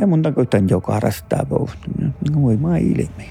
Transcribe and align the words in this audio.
Ja 0.00 0.06
mun 0.06 0.22
takoitan 0.22 0.68
joka 0.68 1.00
rastaa 1.00 1.44
pohtu. 1.48 1.90
Voi 2.34 2.56
mä 2.56 2.76
ilmi. 2.78 3.28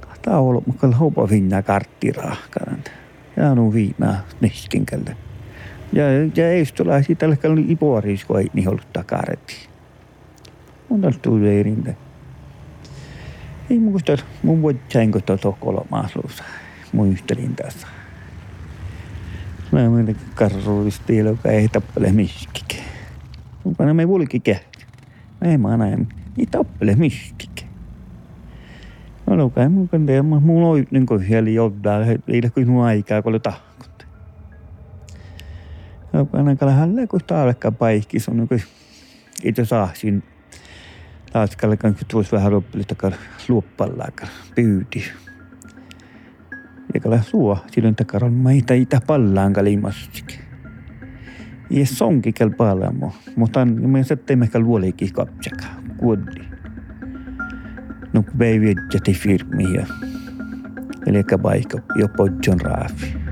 Kahta 0.00 0.38
olla, 0.38 0.62
mutta 0.66 0.80
kyllä 0.80 0.96
hopa 0.96 1.26
finna 1.26 1.62
karttirahkaan. 1.62 2.84
Ja 3.36 3.54
nu 3.54 3.72
viinaa 3.72 4.16
niskinkälle. 4.40 5.16
Ja, 5.92 6.04
ja 6.36 6.50
ei 6.50 6.64
tulla 6.76 7.02
siitä 7.02 7.26
tällä 7.36 7.62
ipuaris, 7.68 8.24
kun 8.24 8.38
ei 8.38 8.50
niin 8.54 8.68
ollut 8.68 8.92
takaretti. 8.92 9.68
Mun 10.88 11.04
on 11.04 11.12
tullut 11.22 11.48
erintä. 11.48 11.94
Ei 13.70 13.78
muista, 13.78 14.16
mun 14.42 14.62
voi 14.62 14.74
tsäinkö 14.88 15.20
tuota 15.20 15.52
kolmaasuussa. 15.60 16.44
Muistelin 16.92 17.56
tässä. 17.56 17.86
Mä 19.72 19.90
menen 19.90 20.16
karruista, 20.34 21.12
joka 21.12 21.48
ei 21.48 21.68
tappele 21.68 22.12
miskike. 22.12 22.76
Mun 23.64 23.76
panna 23.76 23.94
me 23.94 24.08
vulkike. 24.08 24.60
Mä 25.40 25.50
en 25.50 25.60
mä 25.60 25.76
näe, 25.76 25.98
ei 26.38 26.46
tappele 26.46 26.94
miskike. 26.94 27.66
No 29.26 29.36
lukai 29.36 29.68
mun 29.68 29.88
kan 29.88 30.06
tehdä, 30.06 30.22
mulla 30.22 30.68
on 30.68 30.86
niin 30.90 31.06
kuin 31.06 31.26
siellä 31.26 31.50
jotain, 31.50 32.08
ei 32.28 32.40
ole 32.44 32.50
kuin 32.64 32.80
aikaa, 32.80 33.22
kun 33.22 33.32
oli 33.32 33.40
tahkot. 33.40 34.06
No 36.12 36.24
panna 36.24 36.56
kala 36.56 36.72
hällä, 36.72 37.06
kun 37.06 37.20
taavekka 37.26 37.72
paikki, 37.72 38.20
se 38.20 38.30
on 38.30 38.36
niin 38.36 38.48
kuin, 38.48 38.62
itse 39.42 39.64
saa 39.64 39.90
siinä 39.94 40.20
taas 41.32 41.56
kalkan 41.56 41.96
tuossa 42.08 42.36
vähän 42.36 42.52
loppulista 42.52 42.94
luoppallaa 43.48 44.08
pyyti. 44.54 45.04
Ja 46.94 47.00
kala 47.00 47.22
suo, 47.22 47.58
silloin 47.70 47.96
takaron 47.96 48.32
maita 48.32 48.74
itä 48.74 49.00
pallaan 49.06 49.52
kalimastike. 49.52 50.45
Ja 51.70 51.86
sonki 51.86 52.32
kel 52.32 52.50
palamo, 52.50 53.12
mutta 53.36 53.64
me 53.64 54.04
sitten 54.04 54.38
me 54.38 54.48
kal 54.48 54.64
vuolikin 54.64 55.12
kapsaka, 55.12 55.66
kuoddi. 55.96 56.44
No 58.12 58.22
baby 58.22 58.74
jäti 58.94 59.12
firmi 59.12 59.72
ja 59.74 59.86
eli 61.06 61.24
paikka 61.42 61.78
jo 61.94 62.08
podjon 62.08 62.60
raafi. 62.60 63.25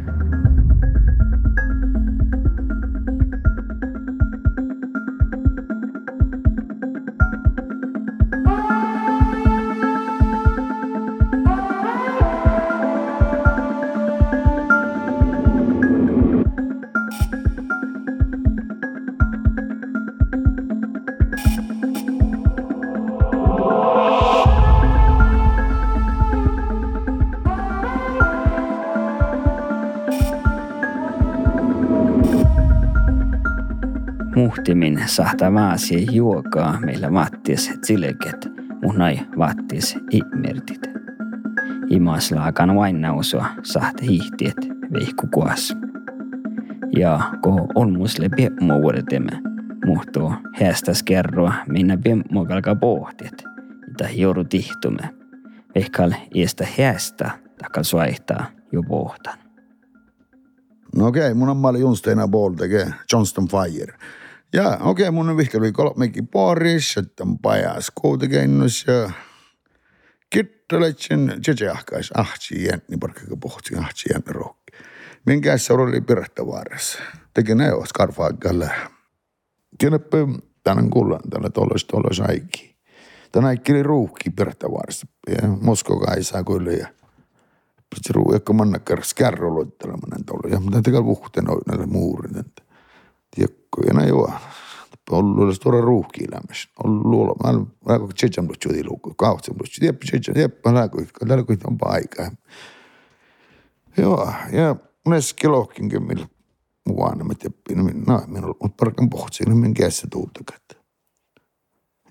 Muhtimin 34.37 35.03
sahta 35.07 35.55
vaasi 35.55 36.07
juokaa 36.11 36.81
meillä 36.81 37.13
vaattis 37.13 37.73
zilket, 37.87 38.49
mun 38.83 38.99
nai 38.99 39.21
vaattis 39.39 39.99
imertit. 40.11 40.81
Imaslaakan 41.91 42.77
vain 42.77 43.01
nausua 43.01 43.47
sahta 43.63 44.05
hiihtiet 44.05 44.57
veihkukuas. 44.93 45.77
Ja 46.97 47.21
ko 47.41 47.67
on 47.75 47.99
musle 47.99 48.29
piemmo 48.29 48.83
vuodetemme, 48.83 49.41
muhtuu 49.87 50.33
heästäs 50.61 51.03
kerroa 51.03 51.53
minä 51.69 51.97
piemmo 51.97 52.45
kalka 52.45 52.75
pohtiet, 52.75 53.45
että 53.91 54.09
joudu 54.15 54.45
tihtumme. 54.45 55.15
Vehkal 55.75 56.13
iestä 56.35 56.67
heästä 56.79 57.31
takal 57.59 57.83
suaihtaa 57.83 58.47
jo 58.73 58.83
pohtan. 58.83 59.39
No 60.97 61.07
okei, 61.07 61.23
okay, 61.23 61.35
mun 61.35 61.49
on 61.49 61.57
malli 61.57 61.81
Junsteina 61.81 62.29
tekee 62.59 62.87
Johnston 63.13 63.49
Fire. 63.49 63.95
Ja 64.55 64.71
okei, 64.71 64.89
okay, 64.89 65.11
mun 65.11 65.31
on 65.31 65.37
vihkeli 65.37 65.73
kolmekin 65.73 66.29
Boris, 66.29 66.95
on 67.21 67.39
pajas 67.39 67.93
kuutekennus 67.95 68.85
ja 68.87 69.11
kitteletsen 70.31 71.39
tsetseahkais 71.41 72.11
ahti 72.15 72.65
jänni, 72.65 72.97
parkkaka 73.01 73.37
pohti 73.37 73.77
ahti 73.77 74.03
jänni 74.13 74.33
rohki. 74.33 74.73
Minkä 75.27 75.57
oli 75.71 76.01
pirrettävaarassa. 76.01 76.99
Teki 77.35 77.55
ne 77.55 77.73
os 77.73 77.93
karfaakalle. 77.93 78.71
Tiedäpä 79.79 80.19
tänään 80.65 80.91
kuullaan 80.91 81.31
tällä 81.31 81.51
tollos 81.51 81.85
tollos 81.85 82.21
aiki. 82.21 82.77
Tänä 83.33 83.49
aikki 83.49 83.83
ruuhki 83.83 84.31
pirrettävaarassa. 84.31 85.07
Ja 85.29 85.49
Moskoka 85.49 86.15
ei 86.15 86.23
saa 86.23 86.45
kyllä 86.45 86.73
ja 86.73 86.87
sitten 87.95 88.15
ruu, 88.15 88.33
joka 88.33 88.53
mannakkar 88.53 89.05
skärro 89.05 89.51
luittelemaan 89.51 90.25
tuolla. 90.27 90.49
Ja 90.49 90.61
mitä 90.61 90.83
tekee 90.83 91.05
vuhten 91.05 91.45
näille 91.67 91.87
muurin. 91.87 92.45
ja 93.39 93.49
jõua 94.09 94.33
olles 95.13 95.59
tore 95.61 95.81
ruuhk 95.81 96.17
hiljem, 96.21 96.47
ollu 96.85 97.21
olema, 97.21 97.43
ma 97.43 97.51
olen 97.51 97.67
praegu 97.85 98.09
tšetšenblutšudi 98.13 98.85
lugu, 98.87 99.15
kaotasin, 99.21 99.59
jep, 99.83 100.01
tšetšen, 100.01 100.39
jep, 100.41 100.63
praegu, 100.63 101.05
praegu 101.19 101.57
noh, 101.59 101.67
on 101.73 101.79
aika. 101.93 102.31
Joo, 103.97 104.33
ja 104.53 104.77
näissä 105.09 105.37
kilohkinkin, 105.39 106.03
millä 106.03 106.27
vanhemmat 106.89 107.45
ja 107.45 107.51
no, 108.07 108.23
minulla 108.27 108.55
on 108.61 108.73
parkan 108.73 109.11
pohti, 109.11 109.45
niin 109.45 109.59
minkä 109.59 109.91
se 109.91 110.07
tuuttakat. 110.11 110.63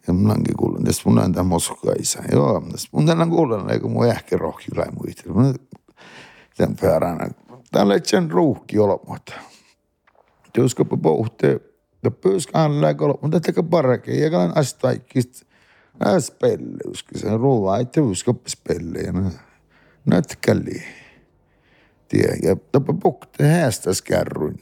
Ja 0.07 0.13
mulla 0.13 0.33
onkin 0.33 0.57
kuulen, 0.57 0.83
tässä 0.83 1.01
mun 1.05 1.19
on 1.19 1.33
tämä 1.33 1.43
Moskva 1.43 1.91
isä, 1.99 2.23
joo, 2.31 2.61
tässä 2.71 2.89
mun 2.91 3.05
tänään 3.05 3.29
kuulen, 3.29 3.69
eikö 3.69 3.87
mun 3.87 4.07
ehkä 4.07 4.37
rohki 4.37 4.67
lähe 4.75 4.91
muista. 4.91 5.23
Tämä 6.57 6.69
on 6.69 6.77
vääränä, 6.81 7.29
täällä 7.71 7.93
ei 7.93 8.01
sen 8.03 8.31
ruuhki 8.31 8.79
olemaan. 8.79 9.19
Työskapa 10.53 10.97
pohte. 10.97 11.59
Ja 12.03 12.11
pyyskään 12.11 12.81
läkolo, 12.81 13.19
mutta 13.21 13.39
teka 13.39 13.63
parake. 13.63 14.11
Ja 14.13 14.29
kalan 14.29 14.57
astaikist. 14.57 15.43
Nää 16.05 16.19
spelle, 16.19 16.77
uski 16.87 17.19
se 17.19 17.37
ruuva, 17.37 17.77
ei 17.77 17.85
työskapa 17.85 18.49
spelle. 18.49 18.99
Ja 18.99 19.13
näet 20.05 20.37
kalli. 20.45 20.83
Tie, 22.07 22.37
ja 22.43 22.55
tapa 22.71 22.93
pohte 22.93 23.47
häästäs 23.47 24.01
kärryn. 24.01 24.59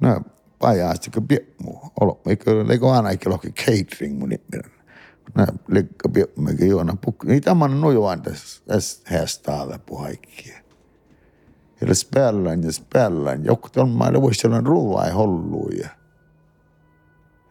Nää 0.00 0.20
pajaasti, 0.58 1.10
kun 1.10 1.28
piemmu. 1.28 1.78
Olo, 2.00 2.20
eikö, 2.26 2.64
eikö 2.70 2.90
aina 2.90 3.10
eikä 3.10 3.30
lohki 3.30 3.52
catering 3.52 4.18
mun 4.18 4.28
niminen. 4.28 4.70
Nää 5.34 5.46
lekka 5.68 6.08
piemmu, 6.08 6.48
eikä 6.48 6.64
juona 6.64 6.96
pukki. 7.04 7.26
Niitä 7.26 7.52
on 7.52 7.80
nojoan 7.80 8.22
tässä, 8.22 8.62
tässä 8.66 9.02
häästää 9.04 9.78
puhaikkia. 9.86 10.65
Eller 11.82 11.94
spällan 11.94 12.62
ja 12.62 12.72
spällan. 12.72 13.44
Joku 13.44 13.68
on 13.76 14.22
voisi 14.22 14.40
sellainen 14.40 14.66
rullaa 14.66 15.10
holluja. 15.10 15.88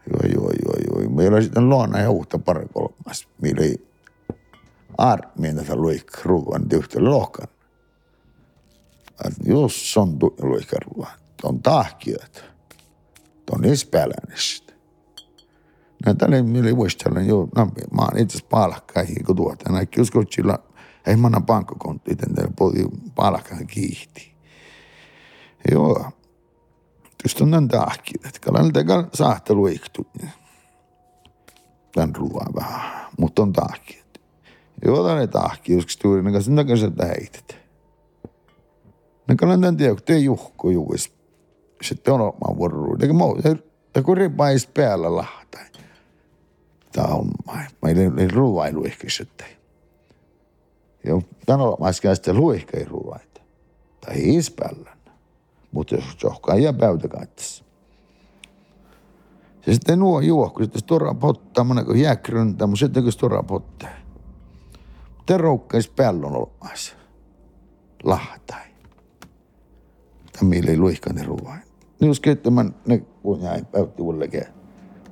Joo, 0.06 0.32
joo, 0.34 0.50
joo, 0.64 1.00
joo. 1.00 1.10
Meillä 1.10 1.40
sitten 1.40 1.68
luona 1.68 1.98
ja 1.98 2.10
uutta 2.10 2.38
pari 2.38 2.66
kolmas. 2.72 3.28
Meillä 3.42 3.62
ei 3.62 3.86
armien 4.98 5.56
tätä 5.56 5.76
luik 5.76 6.24
ruuan 6.24 6.68
tyhtä 6.68 7.04
lohkan. 7.04 7.48
Jos 9.44 9.96
on 9.96 10.18
luikka 10.40 10.76
ruuan. 10.84 11.12
On 11.42 11.62
tahkiot. 11.62 12.44
On 13.50 13.64
ispälänistä. 13.64 14.72
Näitä 16.06 16.26
oli 16.26 16.76
voisi 16.76 16.96
sellainen, 17.00 17.28
joo, 17.28 17.48
no, 17.56 17.64
mä 17.66 18.02
oon 18.02 18.18
itse 18.18 18.38
palkkaihin, 18.50 19.24
kun 19.24 19.36
tuota. 19.36 19.72
Näin 19.72 19.88
uskon, 20.00 20.26
ei 21.06 21.16
mä 21.16 21.26
annan 21.26 21.46
pankkakontti, 21.46 22.10
joten 22.10 22.34
teillä 22.34 22.52
poti 22.56 22.84
palkan 23.14 23.66
kiihti. 23.66 24.34
Joo. 25.72 26.10
Just 27.24 27.40
on 27.40 27.50
näin 27.50 27.68
tahki, 27.68 28.12
että 28.24 28.40
kalan 28.40 28.72
tekan 28.72 29.08
saattelu 29.14 29.66
iktu. 29.66 30.06
Tän 31.94 32.16
ruoan 32.16 32.54
vähän, 32.54 33.06
mutta 33.18 33.42
on 33.42 33.52
tahki. 33.52 34.02
Joo, 34.84 35.08
tän 35.08 35.20
ei 35.20 35.28
tahki, 35.28 35.72
joskus 35.72 35.96
tuuri, 35.96 36.22
ne 36.22 36.32
kanssa 36.32 36.50
näkö 36.50 36.76
sieltä 36.76 37.06
heitet. 37.06 37.56
Ne 39.28 39.36
kalan 39.36 39.60
tän 39.60 39.76
tiedä, 39.76 39.94
kun 39.94 40.02
te 40.02 40.18
juhko 40.18 40.70
juuis. 40.70 41.14
Sitten 41.82 42.14
on 42.14 42.20
omaa 42.20 42.56
vuororuun. 42.56 43.02
Eikä 43.02 43.14
muu, 43.14 43.38
te 43.92 44.02
kun 44.02 44.16
ripais 44.16 44.66
päällä 44.66 45.16
lahtain. 45.16 45.66
Tää 46.92 47.04
on, 47.04 47.30
mä 47.82 47.88
ei 48.18 48.28
ruoailu 48.28 48.84
ehkä 48.84 49.10
sitten. 49.10 49.55
Ja 51.06 51.20
tanomaiskaan 51.46 52.16
sitten 52.16 52.36
luihka 52.36 52.76
ei 52.76 52.84
ruoaita. 52.84 53.40
Tai 54.00 54.14
ispällän. 54.16 54.98
Mutta 55.72 55.94
jos 55.94 56.04
johkaa 56.22 56.56
ja 56.56 56.72
päytäkaittessa. 56.72 57.64
Ja 59.66 59.74
sitten 59.74 59.98
nuo 59.98 60.20
juokku, 60.20 60.62
sitten 60.62 60.80
stora 60.80 61.14
pottaa, 61.14 61.64
mä 61.64 61.74
näkö 61.74 61.96
jääkryntä, 61.96 62.66
mutta 62.66 62.86
sitten 62.86 63.02
kun 63.02 63.12
stora 63.12 63.42
pottaa. 63.42 63.88
Te 65.26 65.36
roukkais 65.36 65.88
pällon 65.88 66.36
olemassa. 66.36 66.94
Lahtai. 68.04 68.66
Tämä 70.32 70.54
ei 70.54 70.78
luihka 70.78 71.12
ne 71.12 71.22
ruoain. 71.22 71.62
Niin 72.00 72.08
jos 72.08 72.20
keittämään 72.20 72.74
ne 72.86 72.98
kun 72.98 73.42
jäi 73.42 73.62
päytti 73.72 74.02
ullekin. 74.02 74.44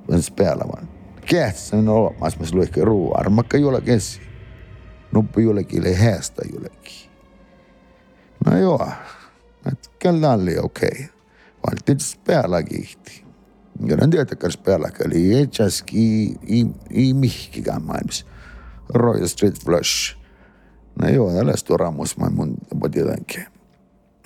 Vaan 0.09 0.21
päällä 0.35 0.65
vaan. 0.73 0.89
Kähtsä 1.25 1.75
minä 1.75 1.91
olemassa, 1.91 2.39
mä 2.39 2.45
luikke 2.53 2.81
ruoaa. 2.81 3.19
Armakka 3.19 3.57
jolla 3.57 3.81
kesi. 3.81 4.21
Nuppu 5.15 5.39
jollekin, 5.39 5.87
ei 5.87 5.93
häästä 5.93 6.41
jollekin. 6.53 7.09
No 8.45 8.57
joo, 8.57 8.87
että 9.71 9.89
kyllä 9.99 10.31
oli 10.31 10.57
okei. 10.59 10.89
Okay. 10.93 11.05
Vaan 11.67 11.77
tietysti 11.85 12.19
päällä 12.25 12.63
kiihti. 12.63 13.25
Ja 13.85 13.97
en 14.01 14.09
tiedä, 14.09 14.25
päällä 14.65 14.89
oli 15.05 15.35
ei 15.35 15.47
chaski, 15.47 16.35
ei, 16.47 16.65
ei 16.91 17.13
mihkikään 17.13 17.81
maailmassa. 17.83 18.25
Royal 18.93 19.27
Street 19.27 19.59
Flush. 19.63 20.17
No 21.01 21.09
joo, 21.09 21.39
älä 21.39 21.53
sitä 21.55 21.77
rammus, 21.77 22.17
mä 22.17 22.29
mun 22.29 22.57
tietenkin. 22.91 23.45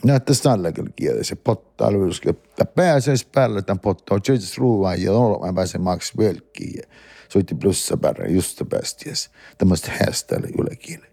Näyttäisi 0.03 0.44
tälläkin 0.44 0.94
kielessä. 0.95 1.36
Potta 1.36 1.86
alvyyskin. 1.86 2.38
Pääsee 2.75 3.15
päälle 3.36 3.62
tämän 3.62 3.80
potta. 3.80 4.15
On 4.15 4.21
tietysti 4.21 4.62
ruuaa 4.62 4.95
ja 4.95 5.12
olla 5.12 5.45
mä 5.45 5.53
pääsen 5.53 5.81
maks 5.81 6.18
velkkiin. 6.18 6.83
Suti 7.29 7.55
pluss 7.55 7.91
sõber 7.91 8.23
just 8.29 8.61
päästis 8.69 9.29
temast 9.57 9.87
hästi 9.87 10.35
oli 10.35 10.53
ülekin. 10.59 11.03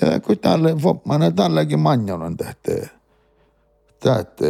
Ja 0.00 0.20
kui 0.20 0.36
talle 0.36 0.82
vopmane 0.82 1.32
tallegi 1.32 1.76
manjon 1.76 2.22
on 2.22 2.36
tehty. 2.36 2.88
Tähti. 4.00 4.44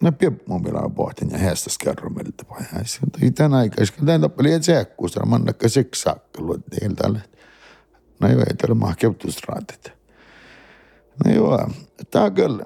No 0.00 0.12
piep 0.12 0.46
mun 0.46 0.64
vielä 0.64 0.90
pohtin 0.96 1.30
ja 1.30 1.38
hästäs 1.38 1.78
kerro 1.78 2.10
miltä 2.10 2.44
pohjaisi. 2.44 3.00
Ei 3.22 3.30
tänä 3.30 3.56
aikaiskaan 3.56 4.06
täällä 4.06 4.28
paljon 4.28 4.60
tsekkuus. 4.60 5.16
Mä 5.26 5.36
annakka 5.36 5.68
siksi 5.68 6.02
saakka 6.02 6.42
luottiin 6.42 6.96
tälle. 6.96 7.22
No 8.20 8.28
joo, 8.28 8.40
ei 8.40 8.56
täällä 8.56 8.74
mahkeutusraatit. 8.74 9.92
No 11.24 11.32
joo, 11.32 11.70
tää 12.10 12.24
on 12.24 12.34
kyllä 12.34 12.64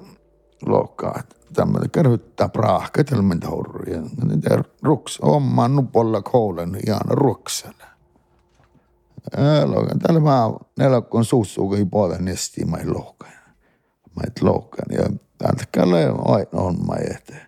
loukkaa. 0.65 1.11
Ah, 1.15 1.25
Tämmöinen 1.53 1.91
kerhyttää 1.91 2.49
praahka, 2.49 3.03
tämmöinen 3.03 3.49
horruja. 3.49 4.01
Niitä 4.01 4.63
ruks, 4.83 5.19
omaan 5.21 5.75
nupolla 5.75 6.21
koulen 6.21 6.77
ihan 6.87 7.01
ruksella. 7.05 7.85
Täällä 10.01 10.19
mä 10.19 10.51
nelokon 10.79 11.25
suussuukin 11.25 11.89
puolen 11.89 12.25
nestiin 12.25 12.69
mä 12.69 12.77
loukan. 12.85 13.31
Mä 14.15 14.21
et 14.27 14.41
loukan 14.41 14.85
ja 14.91 15.03
täältä 15.37 15.63
kyllä 15.71 15.97
aina 16.25 16.49
on 16.53 16.75
mä 16.87 16.95
eteen. 16.95 17.47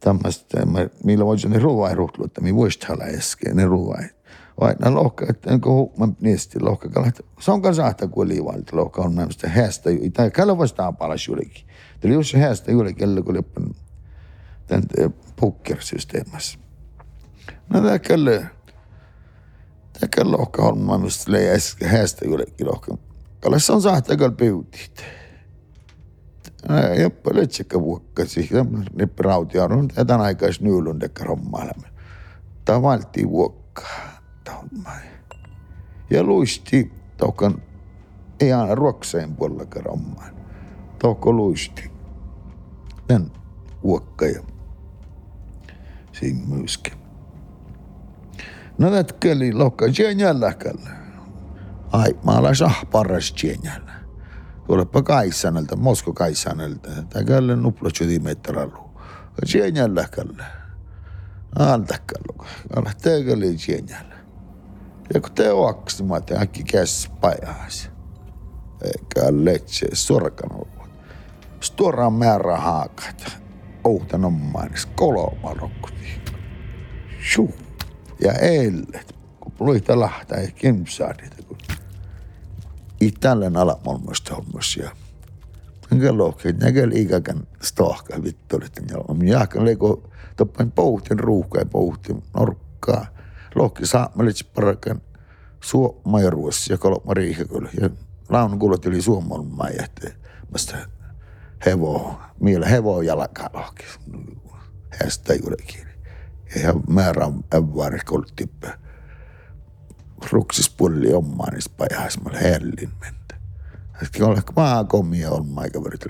Tämmöistä, 0.00 0.58
millä 1.04 1.26
voisi 1.26 1.48
ne 1.48 1.58
ruoai 1.58 1.94
ruhtlu, 1.94 2.24
että 2.24 2.40
mi 2.40 2.54
voisi 2.54 2.78
täällä 2.78 3.04
äsken 3.04 3.56
ne 3.56 3.64
ruoai. 3.64 4.04
Aina 4.60 4.94
lohka, 4.94 5.26
että 5.28 5.52
onko 5.52 5.92
mä 5.98 6.08
niesti 6.20 6.60
lohka, 6.60 6.88
se 7.40 7.52
on 7.52 7.62
kanssa 7.62 7.86
ahta 7.86 8.08
kuin 8.08 8.28
liivalta 8.28 8.76
lohka 8.76 9.02
on 9.02 9.14
näistä 9.14 9.48
hästä, 9.48 9.90
tai 10.12 10.30
kyllä 10.30 10.58
vastaan 10.58 10.96
palas 10.96 11.28
juurikin. 11.28 11.66
Eli 12.04 12.12
jos 12.12 12.30
se 12.30 12.38
hästä 12.38 12.72
juurikin, 12.72 13.24
kun 13.24 13.36
loppuun 13.36 13.74
tämän 14.66 14.84
poker-systeemissä. 15.40 16.58
No 17.68 17.80
tämä 17.80 17.98
kyllä, 17.98 18.46
Täkä 20.00 20.22
lohka 20.24 20.62
on 20.62 20.78
mä 20.78 20.98
mistä 20.98 21.32
leijä 21.32 21.52
hästä 21.86 22.24
jollekin 22.24 22.66
lohka. 22.66 22.96
Kalle 23.40 23.56
on 23.72 23.82
sahta 23.82 24.16
kyllä 24.16 24.32
piutit. 24.32 25.04
Joppa 27.00 27.30
lötsekkä 27.34 27.80
vuokkasi. 27.80 28.48
Nippi 28.96 29.22
rautia 29.22 29.64
on 29.64 29.88
etan 29.96 30.20
aikais 30.20 30.60
nyylun 30.60 31.00
dekka 31.00 31.24
rommailemaan. 31.24 31.92
Tää 32.64 32.82
valtii 32.82 33.28
vuokkaa. 33.28 34.20
Ja 36.10 36.22
luisti 36.22 36.92
tokan 37.16 37.62
aina 38.42 38.74
ruokseen 38.74 39.36
puolella 39.36 39.64
rommaan. 39.76 40.34
Toko 40.98 41.32
luisti. 41.32 41.93
ten 43.06 43.32
uokkaja 43.82 44.42
siin 46.12 46.36
müüski. 46.48 46.92
No 48.78 48.90
netkä 48.90 49.32
oli 49.32 49.52
lohka 49.52 49.86
jäljälläkällä. 49.98 50.90
Ai, 51.92 52.16
mä 52.24 52.32
olen 52.32 52.56
sahparras 52.56 53.34
jäljellä. 53.42 53.94
Tuolepa 54.66 55.02
kaisanelta, 55.02 55.76
Mosko 55.76 56.12
kaisanelta. 56.12 56.90
Täkälle 57.10 57.56
nuplotsuti 57.56 58.18
metralu. 58.18 58.90
Jäljälläkällä. 59.54 60.44
Altakällä. 61.58 62.48
Altakällä 62.76 63.34
oli 63.34 63.56
jäljellä. 63.68 64.14
Ja 65.14 65.20
kun 65.20 65.32
te 65.32 65.52
oaks, 65.52 65.98
niin 65.98 66.08
mä 66.08 66.14
ajattelin, 66.14 66.42
äkki 66.42 66.64
käs 66.64 67.10
pajas. 67.20 67.90
Eikä 68.84 69.20
letse 69.30 69.86
sorkanolla. 69.92 70.73
Stora 71.64 72.10
määrä 72.10 72.56
haakat. 72.56 73.38
Outan 73.84 74.24
omainis 74.24 74.86
koloma 74.86 75.54
rokkuti. 75.54 76.20
Shuu 77.32 77.54
ja 78.20 78.32
eilet, 78.32 79.16
kun 79.40 79.52
luita 79.60 80.00
lahtaa 80.00 80.38
ja 80.38 80.50
kimsaadit, 80.50 81.44
kun 81.48 81.58
itällen 83.00 83.56
alamaailmasta 83.56 84.34
hommas 84.34 84.76
ja 84.76 84.90
enkä 85.92 86.18
lohke, 86.18 86.52
näkä 86.52 86.88
liikakan 86.88 87.46
stahka 87.62 88.22
vittu, 88.22 88.60
että 88.64 88.82
on 89.08 89.26
jahkan 89.26 89.64
leiko 89.64 90.10
tappain 90.36 90.72
pouhtin 90.72 91.18
ruuhkaa 91.18 91.60
ja 91.60 91.66
pouhtin 91.66 92.22
norkkaa. 92.36 93.06
Lohki 93.54 93.86
saammalits 93.86 94.44
parakan 94.44 95.00
suomairuus 95.60 96.68
ja 96.70 96.78
kolma 96.78 97.14
riihakul 97.14 97.66
ja 97.80 97.90
launun 98.28 98.58
kuulot 98.58 98.86
yli 98.86 99.02
suomon 99.02 99.46
maijahti. 99.46 100.06
Masta 100.52 100.76
hevo, 101.66 102.20
miele 102.40 102.70
hevo 102.70 103.02
jalkaa 103.02 103.50
lohki. 103.52 103.84
Hästä 105.02 105.34
juurikin 105.34 105.86
ja 106.62 106.74
määrä 106.88 107.26
ävvaari 107.54 107.98
koltippe. 108.04 108.72
Ruksis 110.30 110.70
pulli 110.70 111.08
niistä 111.52 111.74
pajasmalla 111.76 112.38
hellin 112.38 112.90
mentä. 113.00 113.36
Sitten 114.02 114.24
olla 114.24 114.42
maa 114.56 114.84
komia 114.84 115.30
on 115.30 115.48
maikaverit. 115.48 116.04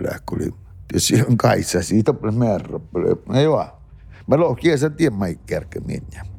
Ja 0.93 1.01
siihen 1.01 1.37
kaissa 1.37 1.83
siitä 1.83 2.15
on 2.23 2.35
määrä. 2.35 2.81
No 3.29 3.41
joo. 3.41 3.67
Mä 4.27 4.37
loo 4.37 4.55
kiesä 4.55 4.91
tien 4.91 5.13
mai 5.13 5.39
kärkä 5.47 5.81
minä. 5.81 6.34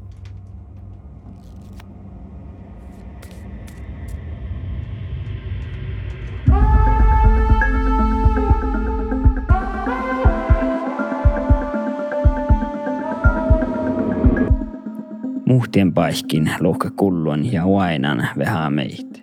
Muhtien 15.56 15.94
paikkin 15.94 16.52
lohka 16.60 16.90
kullon 16.90 17.52
ja 17.52 17.68
vainan 17.68 18.28
vähän 18.38 18.74
meitä. 18.74 19.20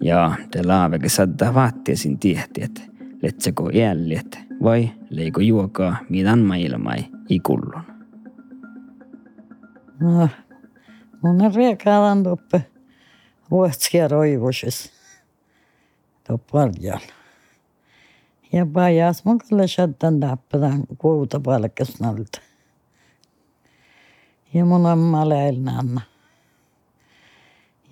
Ja 0.00 0.32
te 0.50 0.62
laaveke 0.62 1.08
saattaa 1.08 1.54
vaattiasin 1.54 2.18
tiehtiet, 2.18 2.90
letseko 3.22 3.70
jäljet 3.70 4.38
vai 4.62 4.90
leiko 5.10 5.40
juokaa 5.40 5.96
midan 6.08 6.38
mailmai 6.38 6.98
ikullon. 7.28 7.82
No, 10.00 10.28
mun 11.22 11.42
on 11.42 11.54
riekaalan 11.54 12.22
toppe 12.22 12.64
vuotskia 13.50 14.08
roivusis. 14.08 14.92
Topparjan. 16.26 17.00
Ja 18.52 18.66
pajas 18.66 19.24
mun 19.24 19.38
kyllä 19.48 19.66
sattan 19.66 20.20
tappadan 20.20 20.82
kuuta 20.98 21.40
palkkasnalta. 21.40 22.51
ja 24.54 24.64
mul 24.64 24.84
om 24.84 24.98
male 24.98 25.48
el 25.48 25.60
nanna. 25.60 26.00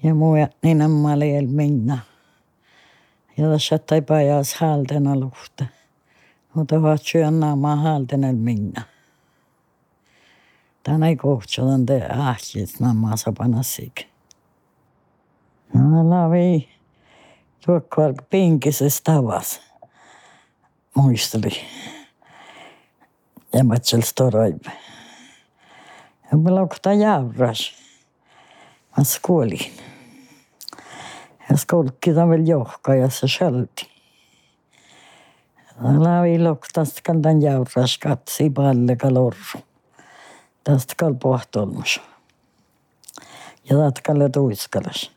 Ja 0.02 0.14
muijan 0.14 0.82
om 0.84 0.90
male 0.90 1.36
el 1.38 1.46
minna 1.46 1.98
ja 3.36 3.48
tassata 3.48 3.94
ei 3.94 4.02
pajas 4.02 4.54
hääldena 4.60 5.14
luhtõ. 5.16 5.66
Ku 6.52 6.64
tahatsõ 6.66 7.22
annama 7.26 7.76
häälden 7.76 8.24
el 8.24 8.36
minna. 8.36 8.82
Tän 10.82 11.02
ei 11.06 11.16
kohtsadõn 11.16 11.86
tedä 11.86 12.08
ahjit, 12.10 12.80
nammä 12.80 13.16
sabanassiga. 13.16 14.02
No 15.74 16.02
lävi 16.10 16.68
tuukkva'g 17.66 18.24
pingises 18.30 19.00
tavas 19.04 19.60
muistoli 20.96 21.54
ja 23.54 23.64
mõtsõls 23.64 24.12
tuu 24.16 24.30
roiv. 24.30 24.72
Laukta 26.32 26.92
javras. 26.92 27.72
Mä 28.96 29.04
skuolin. 29.04 29.72
Ja 31.50 31.56
skolkita 31.56 32.28
veel 32.28 32.46
johka 32.46 32.94
ja 32.94 33.10
se 33.10 33.28
šaldi. 33.28 33.87
Lavi 35.80 36.38
loktas 36.38 37.00
kaldan 37.02 37.42
javras 37.42 37.99
katsi 37.99 38.50
palle 38.50 38.96
kalorru. 38.96 39.60
Tästä 40.64 40.94
kal 40.96 41.14
pohtolmus. 41.14 42.00
Ja 43.70 43.76
tatkalle 43.76 44.28
tuiskalas. 44.28 45.10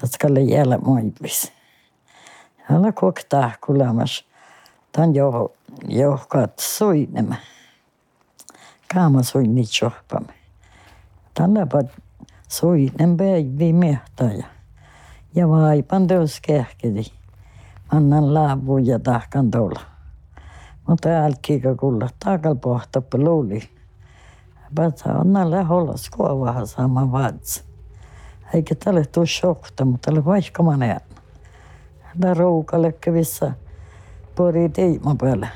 Tatkalle 0.00 0.40
jälle 0.40 0.78
moivis. 0.78 1.52
Älä 2.70 2.92
koktaa 2.92 3.52
kulemas. 3.66 4.24
Tän 4.92 5.14
jo, 5.14 5.54
johkat 5.88 6.58
soinema. 6.58 7.34
Kaama 8.94 9.22
soin 9.22 9.54
niitä 9.54 9.72
johpamme. 9.82 10.39
Tällä 11.34 11.66
soinen 12.48 13.16
päivi 13.16 13.72
mehtä 13.72 14.30
ja, 15.34 15.48
vaipan 15.48 16.06
teos 16.06 16.40
kähkedi. 16.40 17.02
Annan 17.88 18.34
laavu 18.34 18.78
ja 18.78 18.98
tahkan 18.98 19.50
tulla. 19.50 19.80
Mutta 20.88 21.08
älkikä 21.08 21.74
kulla 21.74 22.08
takal 22.24 22.54
pohtappa 22.54 23.18
luuli. 23.18 23.62
Päätä 24.74 25.12
on 25.12 25.32
näillä 25.32 25.64
holos 25.64 26.10
kuovahan 26.10 26.66
sama 26.66 27.12
vaatsi. 27.12 27.64
Eikä 28.54 28.74
tälle 28.74 29.04
tuu 29.04 29.26
shokta, 29.26 29.84
mutta 29.84 30.10
tälle 30.10 30.24
vaikka 30.24 30.62
mä 30.62 30.76
näen. 30.76 31.00
Tää 32.20 32.34
roukalle 32.34 32.92
kävissä 32.92 33.52
pori 34.34 34.68
teima 34.68 35.16
päälle. 35.20 35.48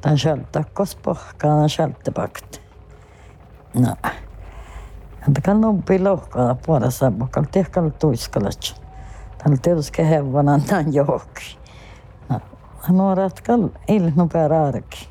Tän 0.00 0.18
sieltä 0.18 0.64
kos 0.74 0.96
pohkaa, 0.96 1.58
tän 1.58 1.68
sieltä 1.68 2.12
pakti. 2.12 2.60
No. 3.74 3.96
Anta 5.28 5.40
kan 5.40 5.60
noppi 5.60 5.98
lohkaa 5.98 6.54
puolessa, 6.66 7.10
mutta 7.10 7.44
tehkalla 7.50 7.90
tuiskalat. 7.90 8.82
Tän 9.38 9.60
tietysti 9.60 9.92
kehevana 9.92 10.60
tän 10.66 10.94
johonkin. 10.94 11.58
No, 12.28 12.40
nuoret 12.88 13.40
kall 13.40 13.68
ilnu 13.88 14.28
pääraarki. 14.28 15.08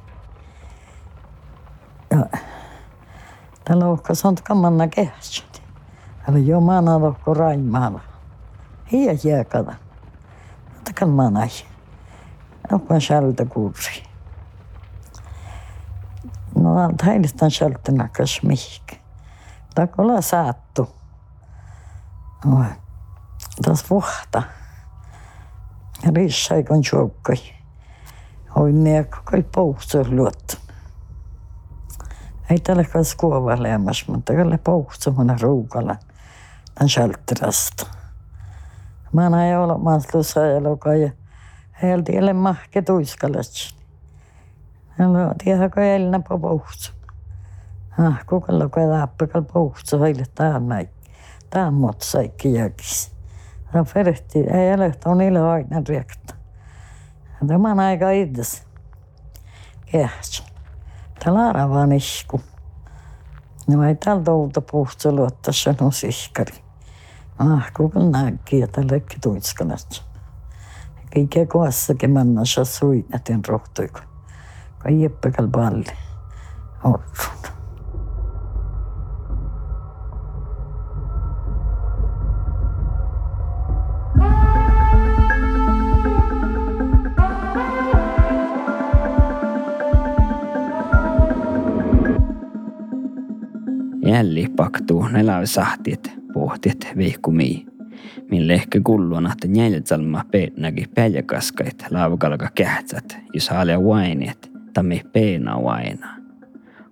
Ja 2.12 2.26
täällä 3.66 3.90
lohka 3.90 4.16
sont 4.16 4.42
kamanna 4.42 4.88
kehässä. 4.88 5.44
Täällä 6.26 6.40
jo 6.40 6.60
maana 6.60 7.00
lohko 7.00 7.34
raimaalla. 7.34 8.02
Hiä 8.92 9.16
jääkada. 9.24 9.74
Mutta 10.74 10.94
kan 10.94 11.10
manai. 11.10 11.50
Onko 12.72 13.00
sieltä 13.00 13.46
kuursi. 13.46 14.04
No, 16.56 16.72
täilistan 17.06 17.52
sieltä 17.52 17.92
näkös 17.92 18.44
mihkä. 18.44 19.07
Takola 19.78 20.22
saattu. 20.22 20.90
No, 22.46 22.66
tas 23.66 23.90
vuhta. 23.90 24.44
Rissai 26.16 26.64
kun 26.64 26.82
tjoukkai. 26.82 27.36
Oi 28.56 28.74
niekko 28.74 29.18
kai 29.24 29.44
pouhtu 29.56 29.98
luottu. 30.10 30.56
Ei 32.50 32.60
tällä 32.60 32.84
kas 32.84 33.16
kuova 33.16 33.64
lämmäs, 33.64 34.08
mutta 34.08 34.34
kyllä 34.34 34.58
pouhtu 34.58 35.12
mun 35.12 35.36
ruukalla. 35.42 35.96
Tän 36.76 36.90
sältterästä. 36.90 37.86
Mä 39.14 39.30
näin 39.30 39.58
olemassa 39.58 40.48
elokaa 40.48 40.96
ja 40.96 41.12
heiltä 41.82 42.12
ei 42.12 42.20
ole 42.20 42.34
mahke 42.34 42.82
tuiskalat. 42.82 43.74
No, 44.98 45.34
tiedäkö 45.44 45.96
elina 45.96 46.20
på 46.20 46.40
pouhtu. 46.40 46.97
Ah, 48.00 48.26
kogella 48.26 48.70
pelappa 48.70 49.26
puusta 49.54 49.98
hoille 49.98 50.24
taannaik. 50.36 50.90
Taammot 51.50 52.02
saikki 52.02 52.54
jäkis. 52.54 53.12
No 53.74 53.86
perehti 53.94 54.40
ei 54.40 54.74
ole, 54.74 54.86
että 54.86 55.10
on 55.10 55.22
ilo 55.22 55.50
aina 55.50 55.82
riekta. 55.88 56.36
Tämän 57.48 57.80
aika 57.80 58.12
ides. 58.12 58.64
Kehtsä. 59.86 60.44
Täällä 61.24 61.48
aravaan 61.48 61.92
isku. 61.92 62.42
No 63.68 63.84
ei 63.84 63.96
täällä 63.96 64.24
touta 64.24 64.62
puusta 64.62 65.12
luottaa 65.12 65.54
sanon 65.54 65.94
sihkari. 65.94 66.56
Ah, 67.40 67.74
kogella 67.74 68.10
näkki 68.10 68.60
ja 68.60 68.68
täällä 68.68 68.94
lekki 68.94 69.18
tuitskanat. 69.22 70.04
Kaikkea 71.14 71.46
koassakin 71.46 72.12
mannassa 72.12 72.66
suinnatin 72.66 73.46
rohtuiku. 73.48 74.00
Kai 74.78 75.02
jeppäkäl 75.02 75.48
palli. 75.48 75.86
Orruun. 76.84 77.47
Jälli 94.18 94.48
paktuu 94.56 95.08
neläysahtiet 95.08 96.12
pohtiet 96.34 96.88
vihkumii. 96.98 97.66
Min 98.32 98.48
lehke 98.48 98.80
kulluna, 98.84 99.32
että 99.32 99.48
njäljalma 99.48 100.26
peenäki 100.32 100.86
päljäkaskait 100.96 101.86
laavakalka 101.90 102.50
kähtsät, 102.56 103.18
jos 103.34 103.50
halia 103.50 103.84
vainiet, 103.84 104.52
tammi 104.74 105.02
peena 105.14 105.64
vaina. 105.64 106.16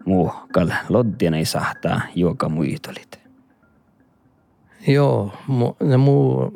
Muu 0.05 0.31
kal 0.53 0.69
loddien 0.89 1.33
ei 1.33 1.45
sahtaa 1.45 2.01
juoka 2.15 2.49
muitolit. 2.49 3.19
Joo, 4.87 5.33
mu, 5.47 5.75
ne 5.83 5.97
muu... 5.97 6.53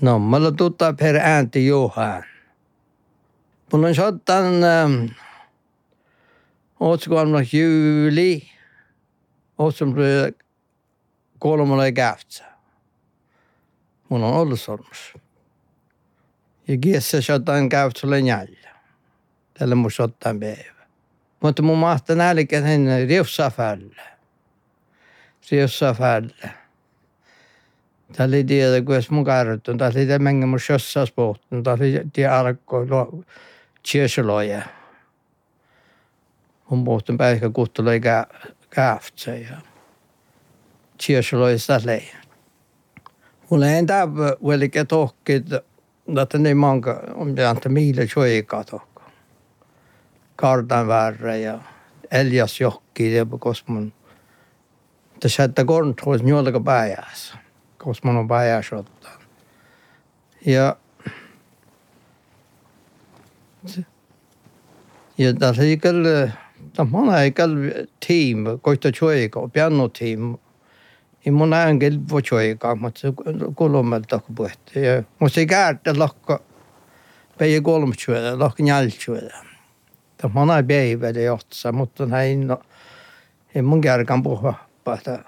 No, 0.00 0.18
mulla 0.18 0.52
tuttaa 0.52 0.92
per 0.92 1.16
äänti 1.16 1.66
Johan. 1.66 2.22
Mun 3.72 3.84
on 3.84 3.94
sottan 3.94 4.44
ähm, 4.64 5.04
otsikolla 6.80 7.40
juli, 7.52 8.55
otsum 9.58 9.94
kolmalle 11.38 11.92
käyhtsä. 11.92 12.44
Mun 14.08 14.24
on 14.24 14.34
ollut 14.34 14.60
sormus. 14.60 15.14
Ja 16.68 16.76
kiessä 16.78 17.20
sottan 17.20 17.68
käytsälle 17.68 18.20
jäljä. 18.20 18.76
Tällä 19.58 19.74
mun 19.74 19.90
sottan 19.90 20.40
päivä. 20.40 20.86
Mutta 21.40 21.62
mun 21.62 21.78
mahtaa 21.78 22.16
nälkä 22.16 22.62
sinne 22.62 23.06
riussafälle. 23.06 24.02
Riussafälle. 25.50 26.50
Tällä 28.12 28.36
ei 28.36 28.44
tiedä, 28.44 28.82
kun 28.82 28.96
mun 29.10 29.24
kartun. 29.24 29.78
Tällä 29.78 30.00
ei 30.00 30.06
tiedä, 30.06 30.46
mun 30.46 30.60
sjössas 30.60 31.12
pohtin. 31.12 31.62
Tällä 31.62 31.84
ei 31.84 32.04
tiedä, 32.12 32.38
alkoi 32.38 32.86
tiesuloja. 33.92 34.62
Mun 36.70 36.84
pohtin 36.84 37.18
päivä 37.18 37.50
kuttuloi 38.76 38.98
käyhtsä 38.98 39.34
ja 39.34 39.56
tiesuloja 41.06 41.56
tällä 41.66 42.00
Mulla 43.50 43.66
ei 43.66 43.78
enää 43.78 44.08
välike 44.46 44.84
tohkit, 44.84 45.46
että 46.22 46.38
ne 46.38 46.54
manka 46.54 47.02
on 47.14 47.34
pianta 47.34 47.68
miille 47.68 48.08
joikaa 48.16 48.64
tohko. 48.64 49.02
Kartan 50.36 50.88
värre 50.88 51.38
ja 51.38 51.58
Elias 52.10 52.60
johki 52.60 53.14
ja 53.14 53.26
kos 53.38 53.66
mun. 53.66 53.92
Tässä 55.20 55.44
että 55.44 55.64
kontrollis 55.64 56.22
njolka 56.22 56.60
pääjässä, 56.60 57.38
kos 57.78 58.02
mun 58.02 58.16
on 58.16 58.28
pääjässä 58.28 58.76
ottaa. 58.76 59.18
Ja 60.46 60.76
ja 65.18 65.34
tässä 65.34 65.62
ei 65.62 65.76
kyllä, 66.76 67.06
tämä 67.06 67.22
ei 67.22 67.30
kyllä 67.30 67.72
team, 68.06 68.58
koita 68.62 68.88
joikaa, 69.00 69.48
piano 69.48 69.88
team, 69.88 70.36
i 71.26 71.30
mun 71.30 71.52
ängel 71.52 71.98
voi 72.10 72.22
choika, 72.22 72.74
mutta 72.74 73.00
se 73.00 73.08
kolmelta 73.54 74.20
puhuttu. 74.36 74.78
Ja 74.78 75.02
mun 75.18 75.30
se 75.30 75.46
käärtä 75.46 75.94
lakka 75.98 76.40
päivä 77.38 77.60
kolme 77.60 77.94
chuoda, 77.94 78.38
lakka 78.38 78.62
njäl 78.62 78.90
chuoda. 78.90 79.34
Tämä 80.16 80.34
mun 80.34 80.50
ei 80.68 80.96
päivä 80.96 81.20
johtaa, 81.20 81.72
mutta 81.72 82.06
näin 82.06 82.46
no, 82.46 82.60
ei 83.54 83.62
mun 83.62 83.80
kärkän 83.80 84.22
puhua, 84.22 84.54
että 84.94 85.24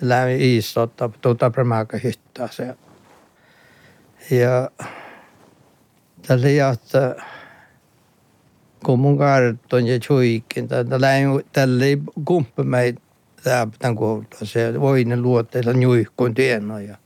lämmin 0.00 0.40
iistottaa, 0.40 1.08
tuota 1.08 1.50
premäkä 1.50 1.98
hyttää 1.98 2.48
se. 2.48 2.76
Ja 4.30 4.70
tällä 6.26 6.48
jahtaa, 6.48 7.14
kun 8.84 8.98
mun 8.98 9.18
karton 9.18 9.86
ja 9.86 9.98
chuikin, 9.98 10.68
tällä 10.68 11.84
ei 11.84 11.98
kumppi 12.24 12.62
meitä 12.62 13.00
tämän 13.78 13.96
kohdalla. 13.96 14.44
Se 14.44 14.80
voinen 14.80 15.22
luotteella 15.22 15.72
nyuihkoin 15.72 16.34
tienoa. 16.34 16.80
Ja, 16.80 16.96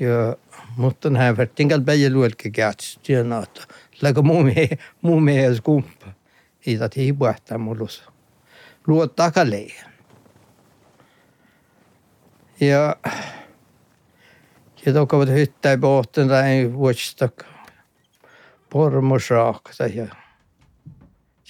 ja, 0.00 0.36
mutta 0.76 1.10
näin 1.10 1.36
vertin 1.36 1.68
käl 1.68 1.80
päijä 1.80 2.10
luelke 2.10 2.50
kätsi 2.50 3.00
tienoa, 3.02 3.42
että 3.42 3.60
läkö 4.02 4.22
muu 4.22 4.42
mie, 4.42 4.68
muu 5.02 5.20
mies 5.20 5.60
kumppa. 5.60 6.06
Ei 6.66 6.76
tätä 6.76 7.00
ei 7.00 7.12
puhtaa 7.12 7.58
mullus. 7.58 8.04
Luot 8.86 9.16
takaleen. 9.16 9.84
Ja 12.60 12.96
ja 14.86 14.92
tokkavat 14.92 15.28
hyttää 15.28 15.78
pohtin 15.78 16.28
tai 16.28 16.70
vuosistak 16.72 17.44
pormosaakta 18.70 19.86
ja 19.86 20.21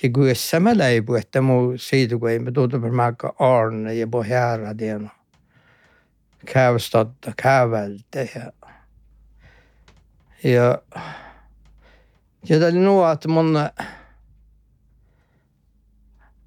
ja 0.02 0.11
kuessa 0.14 0.61
mä 0.61 0.78
leipu, 0.78 1.14
että 1.14 1.40
mu 1.40 1.73
siitä 1.76 2.18
kun 2.18 2.30
ei 2.30 2.38
me 2.38 2.52
tuota 2.52 2.78
määkä 2.78 3.32
Arne 3.38 3.94
ja 3.94 4.06
på 4.06 4.23
häradien 4.23 5.11
käystatta 6.44 7.32
kävelte 7.42 8.30
ja 8.35 8.52
ja 10.44 10.78
ja 12.49 12.59
tämä 12.59 12.71
oli 12.71 12.78
nuo, 12.78 13.11
että 13.11 13.28
mun 13.28 13.54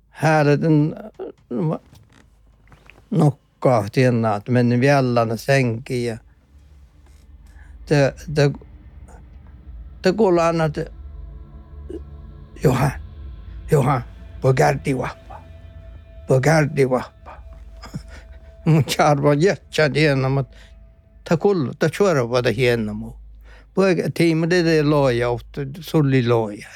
hääreten 0.10 0.96
nokkaa 3.12 3.86
tienaa, 3.92 4.36
että 4.36 4.52
meni 4.52 4.80
vielä 4.80 5.38
senkin 5.38 6.06
ja 6.06 6.18
te, 7.86 8.14
te, 8.34 8.52
te 10.02 10.14
kuullaan, 10.14 10.62
että 10.62 10.86
Johan, 12.64 12.92
Johan, 13.72 14.02
voi 14.44 14.54
kärti 14.54 14.98
vahva, 14.98 15.42
voi 16.30 16.42
kärti 16.42 16.90
vahva. 16.90 17.44
Mun 18.66 18.84
charva 18.84 19.34
jätsä 19.34 19.90
tienaa, 19.90 20.30
mutta 20.30 20.58
ta 21.24 21.38
kullu, 21.38 21.74
ta 21.74 21.90
chuora 21.90 22.30
vada 22.30 22.52
hienna 22.52 22.94
muu. 22.94 23.16
Voi 23.76 23.96
tiima 24.14 24.48
det 24.48 24.56
är 24.56 24.84
loja, 24.84 25.40
sulli 25.82 26.24
loja. 26.24 26.68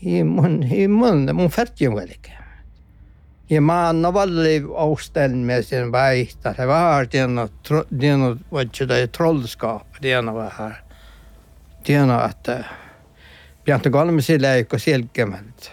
I 0.00 0.24
mun, 0.24 0.62
i 0.62 0.88
mun, 0.88 1.36
mun 1.36 1.50
färtjön 1.50 1.94
välike. 1.94 2.32
Ja 3.50 3.60
mä 3.60 3.88
annan 3.88 4.14
valli 4.14 4.64
avställning 4.74 5.62
sen 5.62 5.92
vaihtaa. 5.92 6.54
Se 6.54 6.66
var 6.66 7.04
tiena, 7.04 7.48
tiena, 8.00 8.38
vad 8.50 8.70
det 8.88 9.00
är 9.02 9.06
trollskap, 9.06 10.00
tiena 10.00 10.32
var 10.32 10.50
här. 10.50 10.82
Kolme 13.90 14.22
sillä 14.22 14.54
ei 14.54 14.66
ole 14.72 14.78
selkeämältä. 14.78 15.70